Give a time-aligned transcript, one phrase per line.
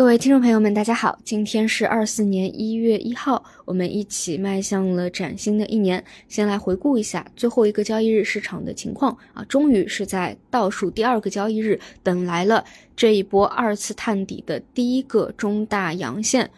[0.00, 6.02] 各位听众朋友们，大家好，今天是二四年一月一号，我们一起迈向了崭新的一年。
[6.26, 12.64] 先来回顾一下最后一个交易日市场的情况啊，终于是在倒数第二个交易日等来了
[12.96, 16.50] 这一波二次探底的第一个中大阳线。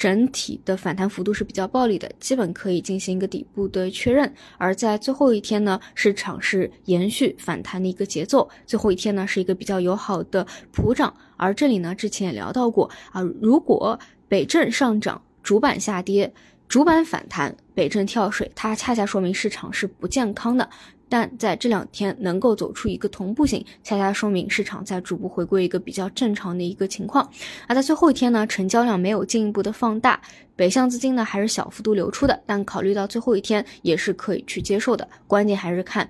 [0.00, 4.32] 整体的反弹幅度是比较暴力的，基本可以进行一个底部的确认。
[4.56, 11.14] 而在最后一天呢，市场是延续反弹的一个节奏，最后一天呢是一个比较友好的普涨。
[11.36, 16.32] 而这里呢，之前也聊到过啊，如果北证上涨，主板下跌，
[16.66, 20.66] 主板反弹，北证跳水，它恰恰说明市场是不健康的。
[21.10, 27.28] 但在这两天能够走出一个同步性，恰恰说明市场在逐步回归一个比较正常的一个情况。
[27.66, 30.20] 而在最后一天呢，成交量没有进一步的放大，
[30.54, 35.06] 北向资金呢还是小幅度流出的，但考虑到最后一天也是可以去接受的。
[35.26, 36.08] 关键还是看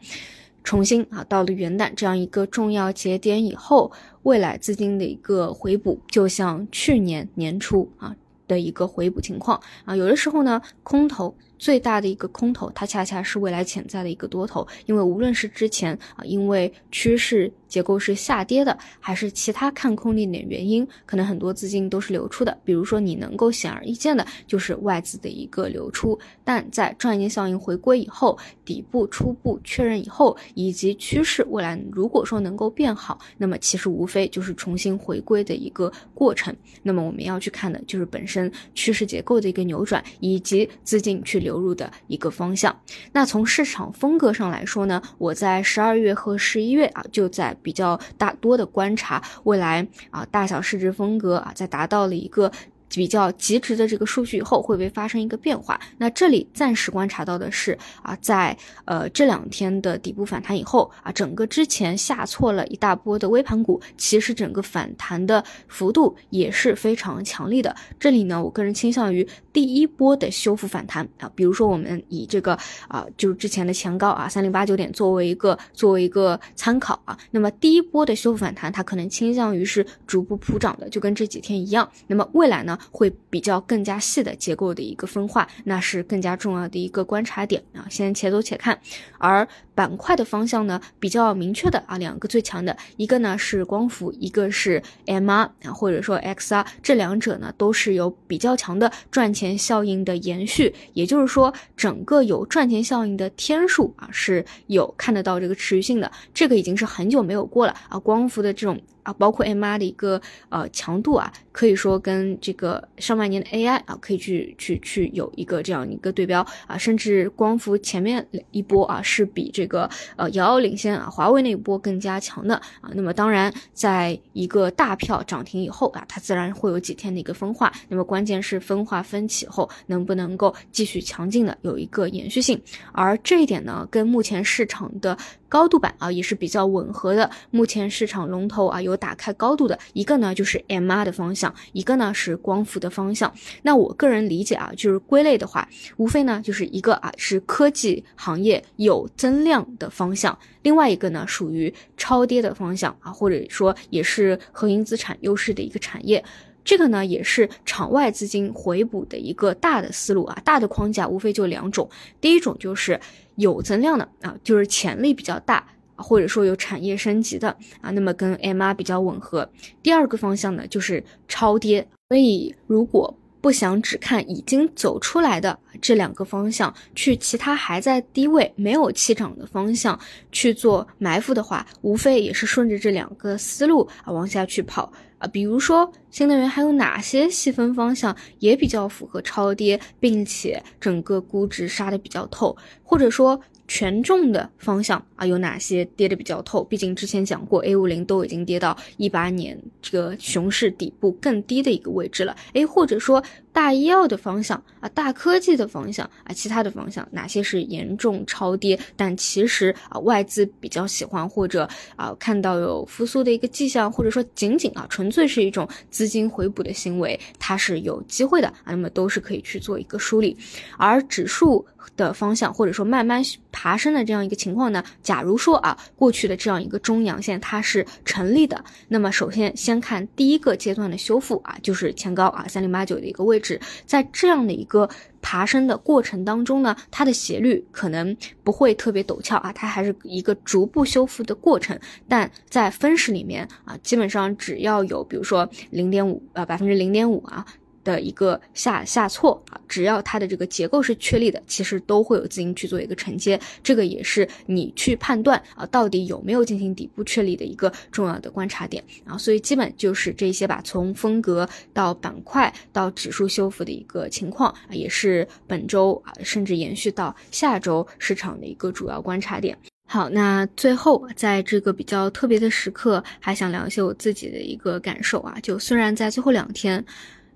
[0.63, 3.91] 重新啊到了元旦这样一个重要节点以后，
[4.25, 8.15] 未来资金的一个回补，就像去年年初啊
[8.47, 11.35] 的一个回补情况啊，有的时候呢空头。
[11.61, 22.59] 最大的一个空头，它恰恰是未来潜在的一个多头，因为无论是之前啊，因为趋势结构是下跌的，还是其他看空的一点原因，可能很多资金都是流出的。
[22.65, 36.57] 比如说，你能够显而易见的就是外资的一个流出，但在赚钱效应回归以后，底部初步确认以后，以及趋势未来如果说能够变好，那么其实无非就是重新回归的一个过程。
[36.83, 41.50] 那么我们要去看的就是本身趋势结构的一个扭转，以及资金去流。
[41.51, 42.75] 流入的一个方向。
[43.11, 52.53] 那从市场风格上来说呢，我在十二月和十一月啊，就在比较大多的观察未来啊大小市值风格啊，在达到了一个。
[52.91, 55.81] 比较极值的这个数据以后会不会发生一个变化？
[55.99, 67.75] 那这里暂时观察到的是啊，在呃这两天的底部反弹以后啊，整个之前下挫了一大波的微盘股，其实整个反弹的幅度也是非常强力的。
[67.99, 81.89] 这里呢，我个人倾向于第一波的修复反弹啊，比如说我们以这个啊，就是之前的前高啊三零八九点作为一个作为一个参考啊，那么第一波的修复反弹，它可能倾向于是逐步普涨的，就跟这几天一样。
[82.09, 82.79] 那么未来呢？
[82.91, 87.87] 会比较更加细的结构的一个分化，那是更加重要的一个观察点啊。
[87.91, 88.81] 先且走且看，
[89.19, 89.47] 而
[89.81, 107.99] 板块的方向呢比较明确的啊，两个最强的，一个呢是光伏，一个是 MR 啊，或者说 XR，这两者呢都是有比较强的赚钱效应的延续，也就是说整个有赚钱效应的天数啊是有看得到这个持续性的，这个已经是很久没有过了啊。
[107.99, 108.79] 光伏的这种。
[109.03, 110.21] 啊，包括 MR 的一个
[110.51, 122.91] 呃强度啊，可以说跟这个上半年的 AI 啊，可以去去去有一个这样一个对标啊，甚至光伏前面一波啊，是比这个呃遥遥领先啊，华为那一波更加强的啊。
[122.93, 127.73] 那么当然，在一个大票涨停以后啊，它自然会有几天的一个分化。
[127.89, 132.61] 那么关键是分化分歧后能不能够继续强劲的有一个延续性，
[132.93, 135.17] 而这一点呢，跟目前市场的。
[135.51, 137.29] 高度版啊也是比较吻合的。
[137.51, 143.31] 目前市场龙头啊有打开高度的一个呢就是 MR 的方向，一个呢是光伏的方向。
[143.63, 145.69] 那我个人理解啊，就是归类的话，
[145.99, 156.25] 无非呢就是一个啊是科技行业有增量的方向，另外一个呢属于超跌的方向啊，或者说也是核心资产优势的一个产业。
[156.71, 163.01] 这个呢也是场外资金回补的一个大的思路啊，大的框架无非就两种，第一种就是
[163.35, 165.67] 有增量的啊，就是潜力比较大，
[165.97, 167.49] 或者说有产业升级的
[167.81, 169.51] 啊，那么跟 MR 比较吻合。
[169.83, 179.99] 第二个方向呢就是超跌，所以如果不想只看已经走出来的这两个方向，去其他还在低位没有起涨的方向
[180.31, 184.93] 去做埋伏的话，无非也是顺着这两个思路啊往下去跑。
[185.21, 193.41] 啊，比如说新能源还有哪些细分方向也比较符合超跌，并且整个估值杀的比较透，或者说。
[193.73, 196.65] 权重的方向啊，有哪些跌的比较透？
[196.65, 202.35] 毕竟之前讲过，A 五零都已经跌到一八年这个熊市底部更低的一个位置了。
[202.55, 208.79] 诶，或者说大医药的方向啊，大科技的方向啊，其他的方向哪些是严重超跌？
[208.97, 218.67] 但其实啊，外资比较喜欢或者啊看到有复苏的一个迹象，或者说仅仅啊纯粹是一种资金回补的行为，它是有机会的啊。
[218.67, 220.37] 那么都是可以去做一个梳理，
[220.77, 221.67] 而指数。
[221.97, 224.85] 的方向，或者说慢慢爬升的这样一个情况呢？
[225.03, 233.40] 假如说啊，过去的这样一个中阳线它是成立的，那么首先先看第一个阶段的修复啊，就是前高啊三零八九的一个位。
[233.41, 234.89] 指，在这样的一个
[235.21, 241.79] 爬升的过程当中呢，它的斜率可能不会特别陡峭啊，它还是一个逐步修复的过程。
[242.07, 247.45] 但在分时里面啊，基本上只要有比如说零点五啊百分之零点五啊。
[247.83, 259.17] 的一个下下挫啊，只要它的这个结构是确立的，其实都会有资金去做一个承接，这个也是你去判断啊到底有没有进行底部确立的一个重要的观察点啊。
[259.17, 269.57] 所以基本就是这些吧，从风格到板块到指数修复的一个情况啊，也是本周啊甚至延续到下周市场的一个主要观察点。
[269.87, 276.85] 好，那最后在这个比较特别的时刻，还想聊一些我自己的一个感受啊，就虽然在最后两天。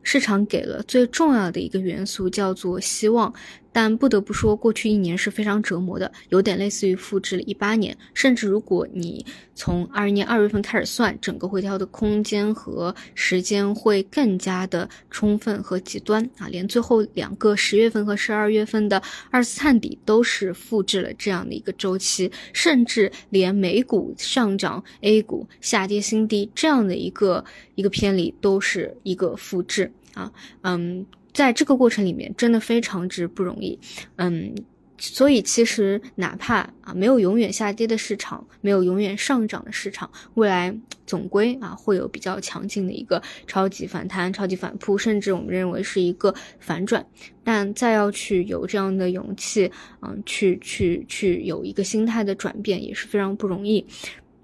[0.04, 3.34] 市场给了最重要的一个元素，叫做希望。
[3.74, 7.96] 但不得不说，过去一年是非常折磨的，有点类似于复制了一八年。
[8.14, 9.26] 甚至如果你
[9.56, 16.46] 从二一年二月份开始算，整个回调的空间和时间会更加的充分和极端啊！
[16.46, 27.44] 连最后两个十月份和十二月份的二次探底都是复制了这样的一个周期，甚至连美股上涨、A 股下跌新低这样的一个
[27.74, 30.30] 一个偏离都是一个复制啊！
[30.62, 31.04] 嗯。
[31.34, 33.76] 在这个过程里面，真的非常之不容易，
[34.16, 34.54] 嗯，
[34.96, 40.72] 所以其实哪怕啊没有永远下跌的市场，没有永远上涨的市场，未来
[41.04, 47.04] 总归啊会有比较强劲的一个超级反弹、超级反扑，甚至我们认为是一个反转。
[47.42, 49.68] 但再要去有这样的勇气，
[50.02, 53.84] 嗯，去去去有一个心态的转变，也是非常不容易。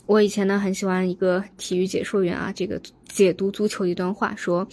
[0.07, 4.67] 我以前呢很喜欢一个体育解说员啊，这个解读足球一段话说。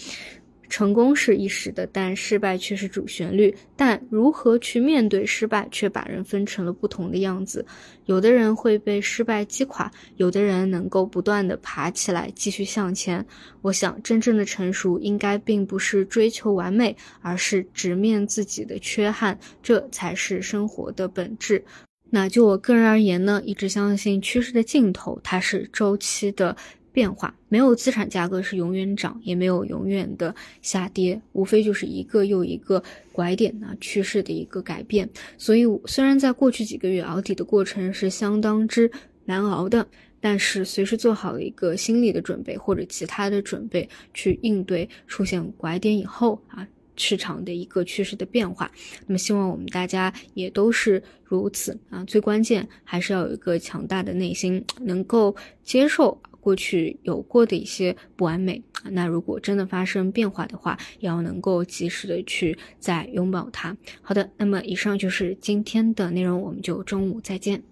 [0.70, 3.54] 成功是一时的，但失败却是主旋律。
[3.76, 7.66] 但如何去面对失败，却把人分成了不同的样子。
[8.06, 13.26] 有的人会被失败击垮，有的人能够不断的爬起来，继续向前。
[13.62, 21.64] 我想，真正的成熟应该并不是追求完美，而是直面自己的缺憾，这才是生活的本质。
[22.10, 26.56] 那就我个人而言呢，一直相信趋势的尽头，它是周期的。
[26.98, 30.34] 变化没有资产价格是永远涨，也没有永远的
[30.64, 35.08] 下跌，无非就是一个又一个拐点啊趋势的一个改变。
[35.38, 38.90] 所以虽然在过去几个月熬底的过程是相当之
[39.26, 39.88] 难熬的，
[40.20, 48.72] 但是随时做好一个心理的准备或者其他的准备，去应对出现拐点以后啊市场的一个趋势的变化。
[49.06, 52.04] 那么希望我们大家也都是如此啊。
[52.06, 56.20] 最关键还是要有一个强大的内心，能够接受。
[56.48, 63.76] 过去有过的一些不完美，那如果真的发生变化的话，要能够及时的去再拥抱它。
[64.02, 67.64] 好的，那么以上就是今天的内容，我们就中午再见。